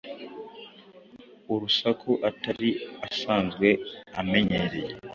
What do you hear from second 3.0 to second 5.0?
asanzwe amenyere